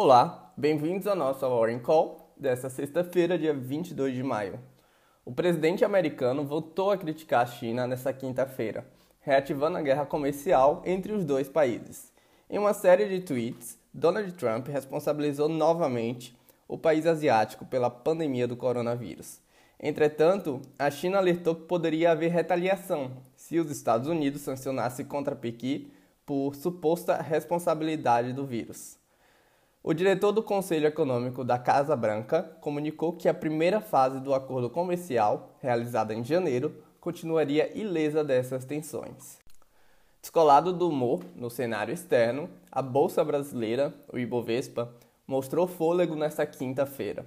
Olá, 0.00 0.52
bem-vindos 0.56 1.08
ao 1.08 1.16
nosso 1.16 1.40
Warren 1.40 1.80
Call 1.80 2.32
desta 2.36 2.70
sexta-feira, 2.70 3.36
dia 3.36 3.52
22 3.52 4.14
de 4.14 4.22
maio. 4.22 4.60
O 5.24 5.32
presidente 5.32 5.84
americano 5.84 6.44
voltou 6.44 6.92
a 6.92 6.96
criticar 6.96 7.42
a 7.42 7.46
China 7.46 7.84
nesta 7.84 8.12
quinta-feira, 8.12 8.86
reativando 9.18 9.76
a 9.76 9.82
guerra 9.82 10.06
comercial 10.06 10.82
entre 10.86 11.12
os 11.12 11.24
dois 11.24 11.48
países. 11.48 12.12
Em 12.48 12.58
uma 12.58 12.72
série 12.72 13.08
de 13.08 13.22
tweets, 13.22 13.76
Donald 13.92 14.30
Trump 14.34 14.68
responsabilizou 14.68 15.48
novamente 15.48 16.38
o 16.68 16.78
país 16.78 17.04
asiático 17.04 17.66
pela 17.66 17.90
pandemia 17.90 18.46
do 18.46 18.56
coronavírus. 18.56 19.40
Entretanto, 19.80 20.62
a 20.78 20.92
China 20.92 21.18
alertou 21.18 21.56
que 21.56 21.62
poderia 21.62 22.12
haver 22.12 22.30
retaliação 22.30 23.10
se 23.34 23.58
os 23.58 23.68
Estados 23.68 24.06
Unidos 24.06 24.42
sancionassem 24.42 25.04
contra 25.04 25.34
Pequim 25.34 25.90
por 26.24 26.54
suposta 26.54 27.20
responsabilidade 27.20 28.32
do 28.32 28.46
vírus. 28.46 28.96
O 29.88 29.94
diretor 29.94 30.32
do 30.32 30.42
Conselho 30.42 30.86
Econômico 30.86 31.42
da 31.42 31.58
Casa 31.58 31.96
Branca 31.96 32.42
comunicou 32.60 33.14
que 33.14 33.26
a 33.26 33.32
primeira 33.32 33.80
fase 33.80 34.20
do 34.20 34.34
acordo 34.34 34.68
comercial, 34.68 35.56
realizada 35.62 36.12
em 36.12 36.22
janeiro, 36.22 36.74
continuaria 37.00 37.74
ilesa 37.74 38.22
dessas 38.22 38.66
tensões. 38.66 39.38
Descolado 40.20 40.74
do 40.74 40.90
humor 40.90 41.24
no 41.34 41.48
cenário 41.48 41.94
externo, 41.94 42.50
a 42.70 42.82
Bolsa 42.82 43.24
Brasileira, 43.24 43.94
o 44.12 44.18
Ibovespa, 44.18 44.92
mostrou 45.26 45.66
fôlego 45.66 46.14
nesta 46.14 46.44
quinta-feira. 46.44 47.24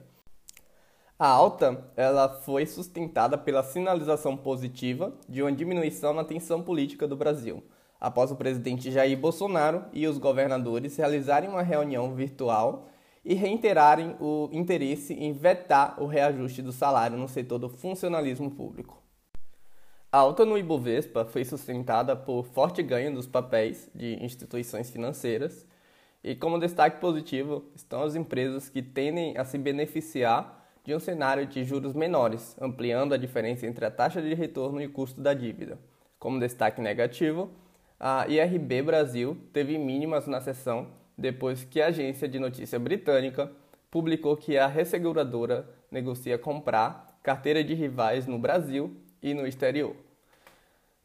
A 1.18 1.28
alta 1.28 1.84
ela 1.98 2.30
foi 2.30 2.68
sustentada 2.68 3.40
pela 3.40 3.64
sinalização 3.64 4.38
positiva 4.38 5.12
de 5.28 5.42
uma 5.42 5.52
diminuição 5.52 6.14
na 6.14 6.24
tensão 6.24 6.62
política 6.62 7.08
do 7.08 7.16
Brasil, 7.16 7.64
após 8.02 8.32
o 8.32 8.36
presidente 8.36 8.92
Jair 8.92 9.16
Bolsonaro 9.16 9.86
e 9.94 10.08
os 10.08 10.18
governadores 10.18 10.98
realizarem 10.98 11.48
uma 11.48 11.62
reunião 11.62 12.16
virtual 12.16 12.90
e 13.24 13.36
reiterarem 13.36 14.16
o 14.20 14.50
interesse 14.52 15.14
em 15.14 15.32
vetar 15.32 16.02
o 16.02 16.08
reajuste 16.08 16.64
do 16.64 16.72
salário 16.72 17.16
no 17.16 17.28
setor 17.28 17.60
do 17.60 17.70
funcionalismo 17.70 18.50
público. 18.50 19.00
A 20.12 20.18
alta 20.18 20.44
no 20.44 20.58
Ibovespa 20.58 21.24
foi 21.26 21.46
sustentada 21.46 22.16
por 22.16 22.44
forte 22.44 22.82
ganho 22.82 23.14
dos 23.14 23.28
papéis 23.28 23.90
de 23.94 24.16
instituições 24.22 24.90
financeiras 24.90 25.66
e, 26.24 26.36
como 26.36 26.60
destaque 26.60 27.00
positivo, 27.00 27.64
estão 27.76 28.02
as 28.02 28.16
empresas 28.16 28.68
que 28.68 28.82
tendem 28.82 29.38
a 29.38 29.46
se 29.46 29.58
beneficiar 29.60 30.60
de 30.84 30.96
um 30.96 31.00
cenário 31.00 31.46
de 31.46 31.64
juros 31.64 31.94
menores, 31.94 32.58
ampliando 32.60 33.14
a 33.14 33.18
diferença 33.18 33.68
entre 33.68 33.86
a 33.86 33.92
taxa 33.92 34.22
de 34.22 34.34
retorno 34.34 34.82
e 34.82 34.88
o 34.88 34.92
custo 34.92 35.22
da 35.22 35.34
dívida. 35.34 35.80
Como 36.18 36.40
destaque 36.40 36.82
negativo, 36.82 37.52
a 38.04 38.26
IRB 38.28 38.82
Brasil 38.82 39.38
teve 39.54 39.78
mínimas 39.78 40.26
na 40.26 40.42
sessão 40.42 40.88
depois 41.16 41.64
que 41.64 41.80
a 41.80 41.90
agência 41.90 42.28
de 42.28 42.40
notícia 42.40 42.80
britânica 42.80 43.52
publicou 43.92 44.36
que 44.36 44.58
a 44.58 44.66
resseguradora 44.66 45.70
negocia 45.92 46.36
comprar 46.36 47.20
carteira 47.22 47.64
de 47.64 47.76
rivais 47.76 48.26
no 48.26 48.40
Brasil 48.40 48.98
e 49.22 49.36
no 49.36 49.46
exterior. 49.46 49.96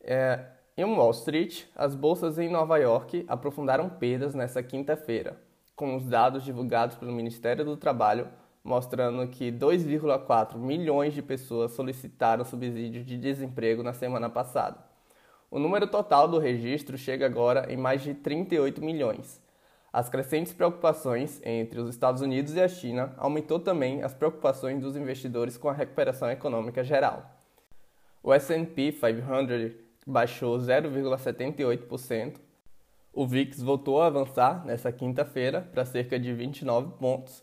É, 0.01 0.47
em 0.75 0.85
Wall 0.85 1.11
Street, 1.11 1.65
as 1.77 1.95
bolsas 1.95 2.39
em 2.39 2.49
Nova 2.49 2.79
York 2.79 3.27
aprofundaram 3.29 3.91
perdas 3.91 4.35
nesta 4.35 4.63
quinta-feira, 4.63 5.37
com 5.75 5.97
os 5.97 6.07
dados 6.07 6.45
divulgados 6.45 6.97
pelo 6.97 7.13
Ministério 7.13 7.63
do 7.63 7.77
Trabalho 7.77 8.27
mostrando 8.65 9.29
que 9.29 9.53
2,4 9.53 10.57
milhões 10.57 11.13
de 11.13 11.23
pessoas 11.23 11.73
solicitaram 11.73 12.43
subsídio 12.43 13.05
de 13.05 13.19
desemprego 13.19 13.83
na 13.83 13.93
semana 13.93 14.31
passada. 14.31 14.96
O 15.51 15.59
número 15.59 15.87
total 15.87 16.27
do 16.27 16.39
registro 16.39 16.99
chega 16.99 17.25
agora 17.25 17.73
em 17.73 17.77
mais 17.77 18.03
de 18.03 18.15
38 18.15 18.83
milhões. 18.83 19.41
As 19.93 20.09
crescentes 20.09 20.53
preocupações 20.53 21.41
entre 21.45 21.81
os 21.81 21.89
Estados 21.89 22.21
Unidos 22.21 22.55
e 22.55 22.61
a 22.61 22.69
China 22.69 23.15
aumentou 23.17 23.59
também 23.61 24.03
as 24.03 24.13
preocupações 24.13 24.81
dos 24.81 24.97
investidores 24.97 25.57
com 25.57 25.69
a 25.69 25.73
recuperação 25.73 26.31
econômica 26.31 26.83
geral. 26.83 27.31
O 28.23 28.33
S&P 28.33 28.93
500 28.93 29.73
baixou 30.07 30.59
0,78%. 30.59 32.37
O 33.13 33.27
VIX 33.27 33.63
voltou 33.63 34.03
a 34.03 34.09
avançar 34.09 34.67
nesta 34.67 34.93
quinta-feira 34.93 35.63
para 35.73 35.85
cerca 35.85 36.19
de 36.19 36.33
29 36.35 36.99
pontos. 36.99 37.43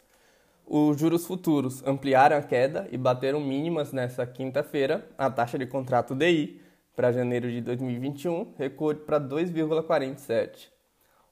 Os 0.66 1.00
juros 1.00 1.25
futuros 1.25 1.81
ampliaram 1.88 2.38
a 2.38 2.41
queda 2.41 2.88
e 2.91 2.97
bateram 2.97 3.39
mínimas 3.39 3.91
nesta 3.91 4.27
quinta-feira. 4.27 5.09
A 5.17 5.29
taxa 5.29 5.57
de 5.57 5.66
contrato 5.66 6.13
DI 6.13 6.61
para 6.95 7.11
janeiro 7.11 7.49
de 7.49 7.61
2021 7.61 8.53
recuou 8.57 8.95
para 8.95 9.19
2,47. 9.19 10.69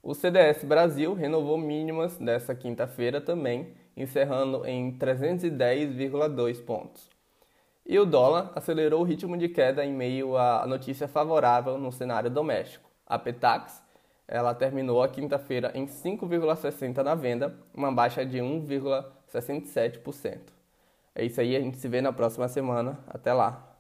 O 0.03 0.15
CDS 0.15 0.63
Brasil 0.63 1.13
renovou 1.13 1.57
mínimas 1.57 2.19
nesta 2.19 2.55
quinta-feira 2.55 3.21
também, 3.21 3.73
encerrando 3.95 4.65
em 4.65 4.97
310,2 4.97 6.65
pontos. 6.65 7.07
E 7.85 7.99
o 7.99 8.05
dólar 8.05 8.51
acelerou 8.55 9.01
o 9.01 9.03
ritmo 9.03 9.37
de 9.37 9.49
queda 9.49 9.85
em 9.85 9.93
meio 9.93 10.35
à 10.37 10.65
notícia 10.65 11.07
favorável 11.07 11.77
no 11.77 11.91
cenário 11.91 12.29
doméstico. 12.29 12.89
A 13.05 13.19
Petax 13.19 13.83
ela 14.27 14.55
terminou 14.55 15.03
a 15.03 15.09
quinta-feira 15.09 15.71
em 15.75 15.85
5,60 15.85 17.03
na 17.03 17.13
venda, 17.13 17.53
uma 17.73 17.91
baixa 17.91 18.25
de 18.25 18.37
1,67%. 18.37 20.39
É 21.13 21.25
isso 21.25 21.41
aí, 21.41 21.53
a 21.53 21.59
gente 21.59 21.75
se 21.77 21.89
vê 21.89 21.99
na 21.99 22.13
próxima 22.13 22.47
semana. 22.47 22.97
Até 23.07 23.33
lá! 23.33 23.70